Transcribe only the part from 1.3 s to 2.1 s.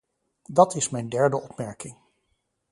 opmerking.